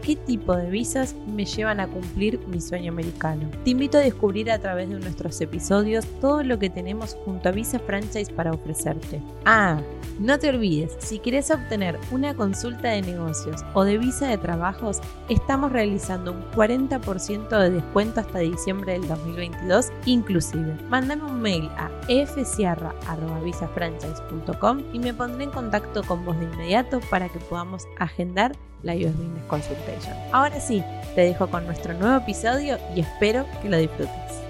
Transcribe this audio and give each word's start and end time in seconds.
qué 0.00 0.16
tipo 0.16 0.56
de 0.56 0.70
visas 0.70 1.14
me 1.26 1.44
llevan 1.44 1.80
a 1.80 1.88
cumplir 1.88 2.40
mi 2.48 2.60
sueño 2.60 2.92
americano. 2.92 3.50
Te 3.64 3.70
invito 3.70 3.98
a 3.98 4.02
descubrir 4.02 4.50
a 4.50 4.58
través 4.58 4.88
de 4.88 4.98
nuestros 4.98 5.40
episodios 5.40 6.06
todo 6.20 6.42
lo 6.42 6.58
que 6.58 6.70
tenemos 6.70 7.14
junto 7.24 7.48
a 7.48 7.52
Visa 7.52 7.78
Franchise 7.78 8.32
para 8.32 8.52
ofrecerte. 8.52 9.22
Ah, 9.44 9.80
no 10.18 10.38
te 10.38 10.48
olvides, 10.50 10.96
si 10.98 11.18
quieres 11.18 11.50
obtener 11.50 11.98
una 12.10 12.34
consulta 12.34 12.88
de 12.88 13.00
negocios 13.00 13.64
o 13.72 13.84
de 13.84 13.96
visa 13.96 14.28
de 14.28 14.36
trabajos, 14.36 15.00
estamos 15.30 15.72
realizando 15.72 16.32
un 16.32 16.42
40% 16.50 17.58
de 17.58 17.70
descuento 17.70 18.20
hasta 18.20 18.40
diciembre 18.40 18.92
del 18.92 19.08
2022 19.08 19.90
inclusive. 20.04 20.76
Mándame 20.90 21.24
un 21.24 21.40
mail 21.40 21.70
a 21.78 21.90
fsierra.visafranchise.com 22.08 24.82
y 24.92 24.98
me 24.98 25.14
pondré 25.14 25.44
en 25.44 25.50
contacto 25.50 26.02
con 26.02 26.22
vos 26.24 26.36
de 26.38 26.44
inmediato 26.44 27.00
para 27.08 27.28
que 27.28 27.38
podamos 27.38 27.86
agendar 27.98 28.52
la 28.82 28.94
US 28.94 29.16
Business 29.16 29.44
Consultation. 29.48 30.16
Ahora 30.32 30.60
sí, 30.60 30.82
te 31.14 31.22
dejo 31.22 31.50
con 31.50 31.66
nuestro 31.66 31.94
nuevo 31.94 32.16
episodio 32.16 32.78
y 32.94 33.00
espero 33.00 33.46
que 33.62 33.68
lo 33.68 33.78
disfrutes. 33.78 34.40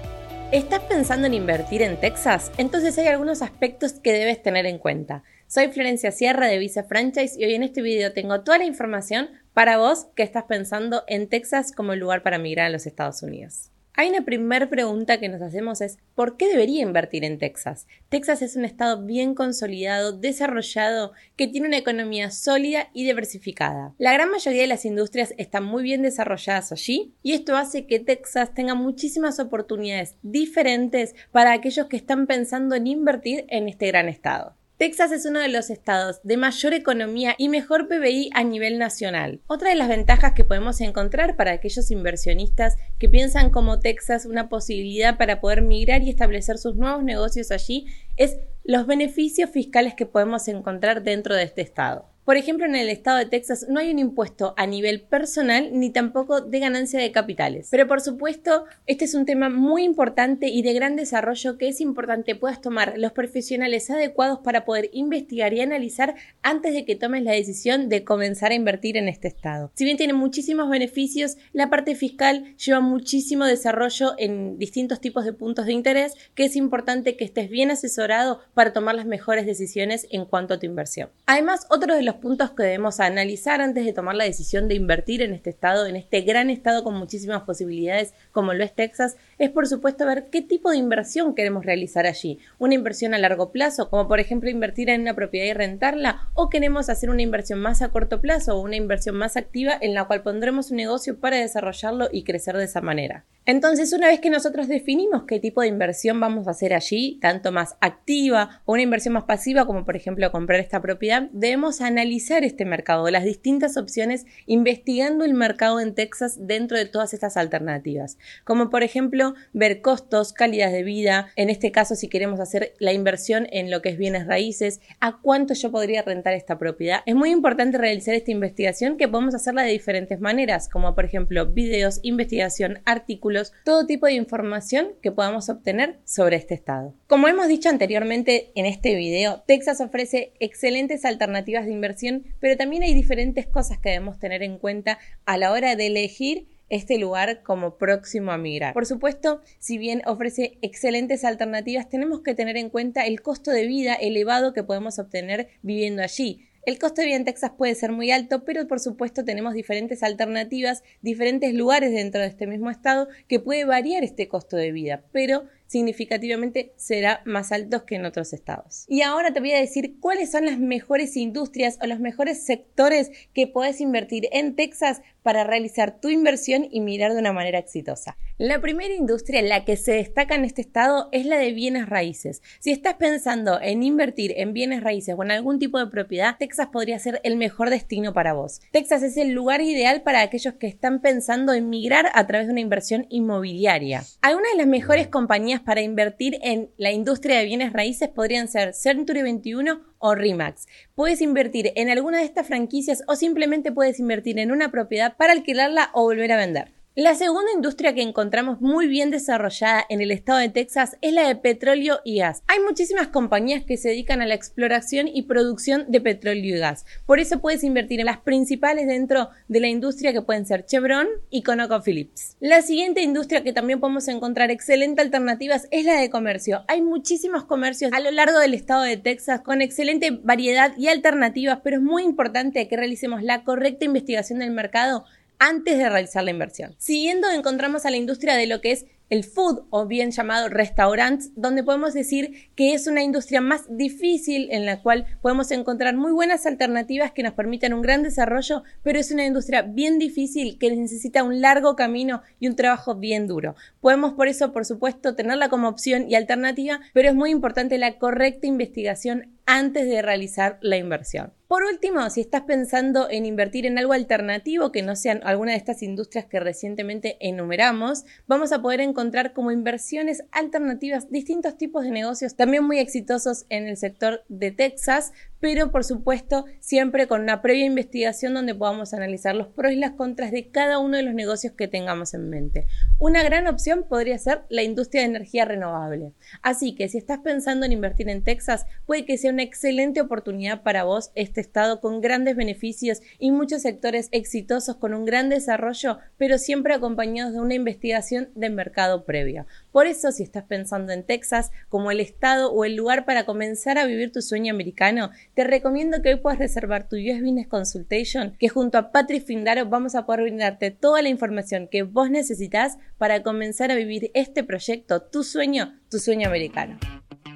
¿Estás 0.51 0.81
pensando 0.81 1.27
en 1.27 1.33
invertir 1.33 1.81
en 1.81 1.97
Texas? 1.99 2.51
Entonces 2.57 2.97
hay 2.97 3.07
algunos 3.07 3.41
aspectos 3.41 3.93
que 3.93 4.11
debes 4.11 4.43
tener 4.43 4.65
en 4.65 4.79
cuenta. 4.79 5.23
Soy 5.47 5.69
Florencia 5.69 6.11
Sierra 6.11 6.47
de 6.47 6.57
Visa 6.57 6.83
Franchise 6.83 7.39
y 7.39 7.45
hoy 7.45 7.55
en 7.55 7.63
este 7.63 7.81
video 7.81 8.13
tengo 8.13 8.41
toda 8.41 8.57
la 8.57 8.65
información 8.65 9.29
para 9.53 9.77
vos 9.77 10.07
que 10.15 10.23
estás 10.23 10.43
pensando 10.45 11.03
en 11.07 11.29
Texas 11.29 11.71
como 11.71 11.95
lugar 11.95 12.21
para 12.21 12.37
migrar 12.37 12.67
a 12.67 12.69
los 12.69 12.85
Estados 12.85 13.23
Unidos. 13.23 13.71
Hay 14.01 14.09
una 14.09 14.25
primera 14.25 14.67
pregunta 14.67 15.19
que 15.19 15.29
nos 15.29 15.43
hacemos 15.43 15.79
es 15.79 15.99
¿por 16.15 16.35
qué 16.35 16.47
debería 16.47 16.81
invertir 16.81 17.23
en 17.23 17.37
Texas? 17.37 17.85
Texas 18.09 18.41
es 18.41 18.55
un 18.55 18.65
estado 18.65 19.05
bien 19.05 19.35
consolidado, 19.35 20.11
desarrollado, 20.11 21.11
que 21.35 21.47
tiene 21.47 21.67
una 21.67 21.77
economía 21.77 22.31
sólida 22.31 22.89
y 22.95 23.05
diversificada. 23.05 23.93
La 23.99 24.11
gran 24.11 24.31
mayoría 24.31 24.63
de 24.63 24.67
las 24.67 24.85
industrias 24.85 25.35
están 25.37 25.65
muy 25.65 25.83
bien 25.83 26.01
desarrolladas 26.01 26.71
allí 26.71 27.13
y 27.21 27.33
esto 27.33 27.55
hace 27.55 27.85
que 27.85 27.99
Texas 27.99 28.55
tenga 28.55 28.73
muchísimas 28.73 29.39
oportunidades 29.39 30.15
diferentes 30.23 31.13
para 31.31 31.51
aquellos 31.51 31.85
que 31.85 31.97
están 31.97 32.25
pensando 32.25 32.73
en 32.73 32.87
invertir 32.87 33.45
en 33.49 33.69
este 33.69 33.85
gran 33.85 34.09
estado. 34.09 34.55
Texas 34.81 35.11
es 35.11 35.27
uno 35.27 35.39
de 35.39 35.47
los 35.47 35.69
estados 35.69 36.21
de 36.23 36.37
mayor 36.37 36.73
economía 36.73 37.35
y 37.37 37.49
mejor 37.49 37.87
PBI 37.87 38.31
a 38.33 38.43
nivel 38.43 38.79
nacional. 38.79 39.39
Otra 39.45 39.69
de 39.69 39.75
las 39.75 39.87
ventajas 39.87 40.33
que 40.33 40.43
podemos 40.43 40.81
encontrar 40.81 41.35
para 41.35 41.51
aquellos 41.51 41.91
inversionistas 41.91 42.77
que 42.97 43.07
piensan 43.07 43.51
como 43.51 43.79
Texas 43.79 44.25
una 44.25 44.49
posibilidad 44.49 45.19
para 45.19 45.39
poder 45.39 45.61
migrar 45.61 46.01
y 46.01 46.09
establecer 46.09 46.57
sus 46.57 46.77
nuevos 46.77 47.03
negocios 47.03 47.51
allí 47.51 47.85
es 48.17 48.39
los 48.63 48.87
beneficios 48.87 49.51
fiscales 49.51 49.93
que 49.93 50.07
podemos 50.07 50.47
encontrar 50.47 51.03
dentro 51.03 51.35
de 51.35 51.43
este 51.43 51.61
estado. 51.61 52.10
Por 52.25 52.37
ejemplo, 52.37 52.67
en 52.67 52.75
el 52.75 52.89
estado 52.89 53.17
de 53.17 53.25
Texas 53.25 53.65
no 53.67 53.79
hay 53.79 53.91
un 53.91 53.97
impuesto 53.97 54.53
a 54.55 54.67
nivel 54.67 55.01
personal 55.01 55.71
ni 55.73 55.89
tampoco 55.89 56.39
de 56.41 56.59
ganancia 56.59 56.99
de 56.99 57.11
capitales. 57.11 57.69
Pero 57.71 57.87
por 57.87 57.99
supuesto, 57.99 58.65
este 58.85 59.05
es 59.05 59.15
un 59.15 59.25
tema 59.25 59.49
muy 59.49 59.83
importante 59.83 60.47
y 60.47 60.61
de 60.61 60.73
gran 60.73 60.95
desarrollo 60.95 61.57
que 61.57 61.67
es 61.67 61.81
importante 61.81 62.35
puedas 62.35 62.61
tomar 62.61 62.93
los 62.97 63.11
profesionales 63.11 63.89
adecuados 63.89 64.39
para 64.43 64.65
poder 64.65 64.91
investigar 64.93 65.53
y 65.53 65.61
analizar 65.61 66.13
antes 66.43 66.73
de 66.73 66.85
que 66.85 66.95
tomes 66.95 67.23
la 67.23 67.31
decisión 67.31 67.89
de 67.89 68.03
comenzar 68.03 68.51
a 68.51 68.55
invertir 68.55 68.97
en 68.97 69.07
este 69.07 69.27
estado. 69.27 69.71
Si 69.73 69.83
bien 69.83 69.97
tiene 69.97 70.13
muchísimos 70.13 70.69
beneficios, 70.69 71.37
la 71.53 71.71
parte 71.71 71.95
fiscal 71.95 72.55
lleva 72.57 72.81
muchísimo 72.81 73.45
desarrollo 73.45 74.13
en 74.19 74.59
distintos 74.59 75.01
tipos 75.01 75.25
de 75.25 75.33
puntos 75.33 75.65
de 75.65 75.73
interés 75.73 76.13
que 76.35 76.45
es 76.45 76.55
importante 76.55 77.17
que 77.17 77.25
estés 77.25 77.49
bien 77.49 77.71
asesorado 77.71 78.41
para 78.53 78.73
tomar 78.73 78.93
las 78.93 79.07
mejores 79.07 79.47
decisiones 79.47 80.07
en 80.11 80.25
cuanto 80.25 80.53
a 80.53 80.59
tu 80.59 80.67
inversión. 80.67 81.09
Además, 81.25 81.65
otro 81.69 81.95
de 81.95 82.03
los 82.03 82.10
puntos 82.15 82.51
que 82.51 82.63
debemos 82.63 82.99
analizar 82.99 83.61
antes 83.61 83.85
de 83.85 83.93
tomar 83.93 84.15
la 84.15 84.23
decisión 84.23 84.67
de 84.67 84.75
invertir 84.75 85.21
en 85.21 85.33
este 85.33 85.49
estado, 85.49 85.85
en 85.85 85.95
este 85.95 86.21
gran 86.21 86.49
estado 86.49 86.83
con 86.83 86.95
muchísimas 86.95 87.43
posibilidades 87.43 88.13
como 88.31 88.53
lo 88.53 88.63
es 88.63 88.73
Texas, 88.73 89.17
es 89.37 89.49
por 89.49 89.67
supuesto 89.67 90.05
ver 90.05 90.27
qué 90.31 90.41
tipo 90.41 90.71
de 90.71 90.77
inversión 90.77 91.35
queremos 91.35 91.65
realizar 91.65 92.05
allí. 92.05 92.39
Una 92.59 92.75
inversión 92.75 93.13
a 93.13 93.17
largo 93.17 93.51
plazo, 93.51 93.89
como 93.89 94.07
por 94.07 94.19
ejemplo 94.19 94.49
invertir 94.49 94.89
en 94.89 95.01
una 95.01 95.15
propiedad 95.15 95.47
y 95.47 95.53
rentarla, 95.53 96.29
o 96.33 96.49
queremos 96.49 96.89
hacer 96.89 97.09
una 97.09 97.21
inversión 97.21 97.59
más 97.59 97.81
a 97.81 97.89
corto 97.89 98.21
plazo 98.21 98.55
o 98.55 98.61
una 98.61 98.75
inversión 98.75 99.15
más 99.15 99.37
activa 99.37 99.77
en 99.79 99.93
la 99.93 100.05
cual 100.05 100.23
pondremos 100.23 100.71
un 100.71 100.77
negocio 100.77 101.19
para 101.19 101.37
desarrollarlo 101.37 102.09
y 102.11 102.23
crecer 102.23 102.57
de 102.57 102.65
esa 102.65 102.81
manera. 102.81 103.25
Entonces, 103.51 103.91
una 103.91 104.07
vez 104.07 104.21
que 104.21 104.29
nosotros 104.29 104.69
definimos 104.69 105.23
qué 105.27 105.37
tipo 105.37 105.59
de 105.59 105.67
inversión 105.67 106.21
vamos 106.21 106.47
a 106.47 106.51
hacer 106.51 106.73
allí, 106.73 107.19
tanto 107.19 107.51
más 107.51 107.75
activa 107.81 108.61
o 108.63 108.71
una 108.71 108.83
inversión 108.83 109.13
más 109.13 109.25
pasiva, 109.25 109.65
como 109.65 109.83
por 109.83 109.97
ejemplo 109.97 110.31
comprar 110.31 110.61
esta 110.61 110.81
propiedad, 110.81 111.27
debemos 111.33 111.81
analizar 111.81 112.45
este 112.45 112.63
mercado, 112.63 113.09
las 113.09 113.25
distintas 113.25 113.75
opciones, 113.75 114.25
investigando 114.45 115.25
el 115.25 115.33
mercado 115.33 115.81
en 115.81 115.95
Texas 115.95 116.37
dentro 116.47 116.77
de 116.77 116.85
todas 116.85 117.13
estas 117.13 117.35
alternativas, 117.35 118.17
como 118.45 118.69
por 118.69 118.83
ejemplo 118.83 119.33
ver 119.51 119.81
costos, 119.81 120.31
calidad 120.31 120.71
de 120.71 120.83
vida, 120.83 121.27
en 121.35 121.49
este 121.49 121.73
caso 121.73 121.95
si 121.95 122.07
queremos 122.07 122.39
hacer 122.39 122.73
la 122.79 122.93
inversión 122.93 123.49
en 123.51 123.69
lo 123.69 123.81
que 123.81 123.89
es 123.89 123.97
bienes 123.97 124.27
raíces, 124.27 124.79
a 125.01 125.19
cuánto 125.21 125.55
yo 125.55 125.71
podría 125.71 126.03
rentar 126.03 126.35
esta 126.35 126.57
propiedad. 126.57 127.01
Es 127.05 127.15
muy 127.15 127.31
importante 127.31 127.77
realizar 127.77 128.15
esta 128.15 128.31
investigación 128.31 128.95
que 128.95 129.09
podemos 129.09 129.35
hacerla 129.35 129.63
de 129.63 129.73
diferentes 129.73 130.21
maneras, 130.21 130.69
como 130.69 130.95
por 130.95 131.03
ejemplo 131.03 131.47
videos, 131.47 131.99
investigación, 132.01 132.79
artículos, 132.85 133.40
todo 133.65 133.85
tipo 133.85 134.05
de 134.05 134.13
información 134.13 134.89
que 135.01 135.11
podamos 135.11 135.49
obtener 135.49 135.99
sobre 136.05 136.35
este 136.35 136.53
estado. 136.53 136.93
Como 137.07 137.27
hemos 137.27 137.47
dicho 137.47 137.69
anteriormente 137.69 138.51
en 138.55 138.65
este 138.65 138.95
video, 138.95 139.43
Texas 139.47 139.81
ofrece 139.81 140.33
excelentes 140.39 141.05
alternativas 141.05 141.65
de 141.65 141.71
inversión, 141.71 142.23
pero 142.39 142.57
también 142.57 142.83
hay 142.83 142.93
diferentes 142.93 143.47
cosas 143.47 143.79
que 143.79 143.89
debemos 143.89 144.19
tener 144.19 144.43
en 144.43 144.57
cuenta 144.57 144.99
a 145.25 145.37
la 145.37 145.51
hora 145.51 145.75
de 145.75 145.87
elegir 145.87 146.47
este 146.71 146.97
lugar 146.97 147.43
como 147.43 147.75
próximo 147.75 148.31
a 148.31 148.37
migrar. 148.37 148.73
Por 148.73 148.85
supuesto, 148.85 149.41
si 149.59 149.77
bien 149.77 150.01
ofrece 150.05 150.57
excelentes 150.61 151.25
alternativas, 151.25 151.89
tenemos 151.89 152.21
que 152.21 152.33
tener 152.33 152.55
en 152.55 152.69
cuenta 152.69 153.05
el 153.05 153.21
costo 153.21 153.51
de 153.51 153.67
vida 153.67 153.93
elevado 153.93 154.53
que 154.53 154.63
podemos 154.63 154.97
obtener 154.97 155.49
viviendo 155.61 156.01
allí. 156.01 156.47
El 156.63 156.77
costo 156.77 157.01
de 157.01 157.07
vida 157.07 157.15
en 157.15 157.25
Texas 157.25 157.53
puede 157.57 157.73
ser 157.73 157.91
muy 157.91 158.11
alto, 158.11 158.45
pero 158.45 158.67
por 158.67 158.79
supuesto 158.79 159.25
tenemos 159.25 159.55
diferentes 159.55 160.03
alternativas, 160.03 160.83
diferentes 161.01 161.55
lugares 161.55 161.91
dentro 161.91 162.21
de 162.21 162.27
este 162.27 162.45
mismo 162.45 162.69
estado 162.69 163.07
que 163.27 163.39
puede 163.39 163.65
variar 163.65 164.03
este 164.03 164.27
costo 164.27 164.57
de 164.57 164.71
vida, 164.71 165.03
pero 165.11 165.45
significativamente 165.71 166.73
será 166.75 167.21
más 167.25 167.53
alto 167.53 167.85
que 167.85 167.95
en 167.95 168.05
otros 168.05 168.33
estados. 168.33 168.83
Y 168.89 169.03
ahora 169.03 169.31
te 169.31 169.39
voy 169.39 169.53
a 169.53 169.59
decir 169.59 169.99
cuáles 170.01 170.29
son 170.29 170.45
las 170.45 170.59
mejores 170.59 171.15
industrias 171.15 171.79
o 171.81 171.87
los 171.87 172.01
mejores 172.01 172.45
sectores 172.45 173.09
que 173.33 173.47
puedes 173.47 173.79
invertir 173.79 174.27
en 174.33 174.57
Texas 174.57 175.01
para 175.23 175.45
realizar 175.45 175.99
tu 176.01 176.09
inversión 176.09 176.67
y 176.69 176.81
mirar 176.81 177.13
de 177.13 177.19
una 177.19 177.31
manera 177.31 177.59
exitosa. 177.59 178.17
La 178.37 178.59
primera 178.59 178.93
industria 178.93 179.39
en 179.39 179.49
la 179.49 179.63
que 179.63 179.77
se 179.77 179.93
destaca 179.93 180.35
en 180.35 180.45
este 180.45 180.61
estado 180.61 181.09
es 181.11 181.25
la 181.25 181.37
de 181.37 181.53
bienes 181.53 181.87
raíces. 181.87 182.41
Si 182.59 182.71
estás 182.71 182.95
pensando 182.95 183.61
en 183.61 183.83
invertir 183.83 184.33
en 184.37 184.53
bienes 184.53 184.83
raíces 184.83 185.15
o 185.17 185.23
en 185.23 185.31
algún 185.31 185.59
tipo 185.59 185.77
de 185.77 185.87
propiedad, 185.87 186.35
Texas 186.39 186.69
podría 186.73 186.99
ser 186.99 187.21
el 187.23 187.37
mejor 187.37 187.69
destino 187.69 188.13
para 188.13 188.33
vos. 188.33 188.59
Texas 188.71 189.03
es 189.03 189.15
el 189.15 189.31
lugar 189.31 189.61
ideal 189.61 190.01
para 190.01 190.21
aquellos 190.21 190.55
que 190.55 190.67
están 190.67 191.01
pensando 191.01 191.53
en 191.53 191.69
migrar 191.69 192.07
a 192.13 192.27
través 192.27 192.47
de 192.47 192.53
una 192.53 192.61
inversión 192.61 193.05
inmobiliaria. 193.09 194.03
Algunas 194.21 194.51
de 194.51 194.57
las 194.57 194.67
mejores 194.67 195.07
compañías 195.07 195.60
para 195.61 195.81
invertir 195.81 196.39
en 196.41 196.69
la 196.77 196.91
industria 196.91 197.37
de 197.37 197.45
bienes 197.45 197.73
raíces 197.73 198.09
podrían 198.09 198.47
ser 198.47 198.73
Century 198.73 199.21
21 199.21 199.81
o 199.99 200.15
Remax. 200.15 200.67
Puedes 200.95 201.21
invertir 201.21 201.71
en 201.75 201.89
alguna 201.89 202.19
de 202.19 202.25
estas 202.25 202.47
franquicias 202.47 203.03
o 203.07 203.15
simplemente 203.15 203.71
puedes 203.71 203.99
invertir 203.99 204.39
en 204.39 204.51
una 204.51 204.71
propiedad 204.71 205.15
para 205.17 205.33
alquilarla 205.33 205.91
o 205.93 206.03
volver 206.03 206.31
a 206.31 206.37
vender. 206.37 206.80
La 206.97 207.15
segunda 207.15 207.49
industria 207.55 207.95
que 207.95 208.01
encontramos 208.01 208.59
muy 208.59 208.85
bien 208.85 209.11
desarrollada 209.11 209.85
en 209.87 210.01
el 210.01 210.11
estado 210.11 210.39
de 210.39 210.49
Texas 210.49 210.97
es 210.99 211.13
la 211.13 211.25
de 211.25 211.37
petróleo 211.37 212.01
y 212.03 212.17
gas. 212.17 212.43
Hay 212.47 212.59
muchísimas 212.59 213.07
compañías 213.07 213.63
que 213.63 213.77
se 213.77 213.87
dedican 213.87 214.21
a 214.21 214.25
la 214.25 214.33
exploración 214.33 215.07
y 215.07 215.21
producción 215.21 215.85
de 215.87 216.01
petróleo 216.01 216.57
y 216.57 216.59
gas. 216.59 216.85
Por 217.05 217.21
eso 217.21 217.39
puedes 217.39 217.63
invertir 217.63 218.01
en 218.01 218.07
las 218.07 218.19
principales 218.19 218.87
dentro 218.87 219.29
de 219.47 219.61
la 219.61 219.69
industria 219.69 220.11
que 220.11 220.21
pueden 220.21 220.45
ser 220.45 220.65
Chevron 220.65 221.07
y 221.29 221.43
ConocoPhillips. 221.43 222.35
La 222.41 222.61
siguiente 222.61 223.01
industria 223.01 223.41
que 223.41 223.53
también 223.53 223.79
podemos 223.79 224.09
encontrar 224.09 224.51
excelentes 224.51 225.05
alternativas 225.05 225.69
es 225.71 225.85
la 225.85 225.95
de 225.95 226.09
comercio. 226.09 226.65
Hay 226.67 226.81
muchísimos 226.81 227.45
comercios 227.45 227.93
a 227.93 228.01
lo 228.01 228.11
largo 228.11 228.37
del 228.39 228.53
estado 228.53 228.83
de 228.83 228.97
Texas 228.97 229.39
con 229.39 229.61
excelente 229.61 230.11
variedad 230.11 230.73
y 230.77 230.89
alternativas, 230.89 231.59
pero 231.63 231.77
es 231.77 231.83
muy 231.83 232.03
importante 232.03 232.67
que 232.67 232.75
realicemos 232.75 233.23
la 233.23 233.45
correcta 233.45 233.85
investigación 233.85 234.39
del 234.39 234.51
mercado 234.51 235.05
antes 235.41 235.79
de 235.79 235.89
realizar 235.89 236.23
la 236.23 236.29
inversión. 236.29 236.75
Siguiendo 236.77 237.27
encontramos 237.31 237.87
a 237.87 237.89
la 237.89 237.97
industria 237.97 238.35
de 238.35 238.45
lo 238.45 238.61
que 238.61 238.73
es 238.73 238.85
el 239.09 239.25
food 239.25 239.63
o 239.71 239.87
bien 239.87 240.11
llamado 240.11 240.47
restaurants, 240.47 241.31
donde 241.35 241.63
podemos 241.63 241.93
decir 241.93 242.49
que 242.55 242.73
es 242.73 242.87
una 242.87 243.03
industria 243.03 243.41
más 243.41 243.65
difícil 243.67 244.47
en 244.51 244.65
la 244.65 244.81
cual 244.81 245.05
podemos 245.21 245.51
encontrar 245.51 245.97
muy 245.97 246.13
buenas 246.13 246.45
alternativas 246.45 247.11
que 247.11 247.23
nos 247.23 247.33
permitan 247.33 247.73
un 247.73 247.81
gran 247.81 248.03
desarrollo, 248.03 248.63
pero 248.83 248.99
es 248.99 249.11
una 249.11 249.25
industria 249.25 249.63
bien 249.63 249.99
difícil 249.99 250.57
que 250.59 250.73
necesita 250.73 251.23
un 251.23 251.41
largo 251.41 251.75
camino 251.75 252.21
y 252.39 252.47
un 252.47 252.55
trabajo 252.55 252.95
bien 252.95 253.27
duro. 253.27 253.55
Podemos 253.81 254.13
por 254.13 254.29
eso, 254.29 254.53
por 254.53 254.63
supuesto, 254.63 255.13
tenerla 255.13 255.49
como 255.49 255.67
opción 255.67 256.09
y 256.09 256.15
alternativa, 256.15 256.79
pero 256.93 257.09
es 257.09 257.15
muy 257.15 257.31
importante 257.31 257.77
la 257.79 257.97
correcta 257.97 258.47
investigación 258.47 259.27
antes 259.51 259.85
de 259.85 260.01
realizar 260.01 260.57
la 260.61 260.77
inversión. 260.77 261.33
Por 261.49 261.63
último, 261.63 262.09
si 262.09 262.21
estás 262.21 262.43
pensando 262.43 263.09
en 263.09 263.25
invertir 263.25 263.65
en 263.65 263.77
algo 263.77 263.91
alternativo 263.91 264.71
que 264.71 264.81
no 264.81 264.95
sean 264.95 265.19
alguna 265.25 265.51
de 265.51 265.57
estas 265.57 265.83
industrias 265.83 266.25
que 266.25 266.39
recientemente 266.39 267.17
enumeramos, 267.19 268.05
vamos 268.25 268.53
a 268.53 268.61
poder 268.61 268.79
encontrar 268.79 269.33
como 269.33 269.51
inversiones 269.51 270.23
alternativas 270.31 271.11
distintos 271.11 271.57
tipos 271.57 271.83
de 271.83 271.91
negocios 271.91 272.37
también 272.37 272.63
muy 272.63 272.79
exitosos 272.79 273.45
en 273.49 273.67
el 273.67 273.75
sector 273.75 274.23
de 274.29 274.51
Texas, 274.51 275.11
pero 275.41 275.71
por 275.71 275.83
supuesto 275.83 276.45
siempre 276.61 277.07
con 277.07 277.21
una 277.21 277.41
previa 277.41 277.65
investigación 277.65 278.33
donde 278.33 278.55
podamos 278.55 278.93
analizar 278.93 279.35
los 279.35 279.47
pros 279.47 279.73
y 279.73 279.75
las 279.75 279.91
contras 279.91 280.31
de 280.31 280.49
cada 280.49 280.79
uno 280.79 280.95
de 280.95 281.03
los 281.03 281.13
negocios 281.13 281.53
que 281.53 281.67
tengamos 281.67 282.13
en 282.13 282.29
mente. 282.29 282.67
Una 282.99 283.23
gran 283.23 283.47
opción 283.47 283.83
podría 283.89 284.17
ser 284.17 284.43
la 284.49 284.63
industria 284.63 285.01
de 285.01 285.09
energía 285.09 285.43
renovable. 285.43 286.13
Así 286.41 286.75
que 286.75 286.87
si 286.87 286.99
estás 286.99 287.19
pensando 287.19 287.65
en 287.65 287.73
invertir 287.73 288.07
en 288.07 288.23
Texas, 288.23 288.65
puede 288.85 289.03
que 289.03 289.17
sea 289.17 289.31
una 289.31 289.43
excelente 289.43 289.99
oportunidad 289.99 290.61
para 290.61 290.83
vos 290.83 291.11
este 291.15 291.41
estado 291.41 291.81
con 291.81 291.99
grandes 291.99 292.35
beneficios 292.35 293.01
y 293.17 293.31
muchos 293.31 293.63
sectores 293.63 294.07
exitosos 294.11 294.75
con 294.75 294.93
un 294.93 295.05
gran 295.05 295.29
desarrollo, 295.29 295.97
pero 296.17 296.37
siempre 296.37 296.75
acompañados 296.75 297.33
de 297.33 297.39
una 297.39 297.55
investigación 297.55 298.29
de 298.35 298.51
mercado 298.51 299.05
previa. 299.05 299.47
Por 299.71 299.87
eso, 299.87 300.11
si 300.11 300.21
estás 300.21 300.43
pensando 300.43 300.93
en 300.93 301.03
Texas 301.03 301.51
como 301.67 301.89
el 301.89 301.99
estado 301.99 302.51
o 302.51 302.63
el 302.63 302.75
lugar 302.75 303.05
para 303.05 303.25
comenzar 303.25 303.79
a 303.79 303.85
vivir 303.85 304.11
tu 304.11 304.21
sueño 304.21 304.53
americano, 304.53 305.09
te 305.33 305.43
recomiendo 305.43 306.01
que 306.01 306.09
hoy 306.13 306.19
puedas 306.19 306.39
reservar 306.39 306.87
tu 306.87 306.97
US 306.97 307.21
Business 307.21 307.47
Consultation, 307.47 308.35
que 308.37 308.49
junto 308.49 308.77
a 308.77 308.91
Patrick 308.91 309.25
Findaro 309.25 309.65
vamos 309.65 309.95
a 309.95 310.05
poder 310.05 310.21
brindarte 310.21 310.71
toda 310.71 311.01
la 311.01 311.09
información 311.09 311.67
que 311.71 311.83
vos 311.83 312.09
necesitas 312.09 312.77
para 312.97 313.23
comenzar 313.23 313.71
a 313.71 313.75
vivir 313.75 314.11
este 314.13 314.43
proyecto, 314.43 315.01
tu 315.01 315.23
sueño, 315.23 315.79
tu 315.89 315.99
sueño 315.99 316.27
americano. 316.27 316.77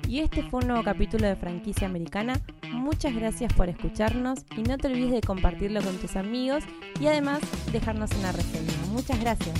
Y 0.08 0.20
este 0.20 0.44
fue 0.44 0.62
un 0.62 0.68
nuevo 0.68 0.84
capítulo 0.84 1.28
de 1.28 1.36
Franquicia 1.36 1.88
Americana. 1.88 2.40
Muchas 2.72 3.16
gracias 3.16 3.52
por 3.54 3.70
escucharnos 3.70 4.40
y 4.56 4.62
no 4.62 4.78
te 4.78 4.88
olvides 4.88 5.12
de 5.12 5.22
compartirlo 5.22 5.82
con 5.82 5.98
tus 5.98 6.16
amigos 6.16 6.64
y 7.00 7.08
además 7.08 7.40
dejarnos 7.72 8.12
una 8.20 8.32
reseña. 8.32 8.74
Muchas 8.92 9.20
gracias. 9.20 9.56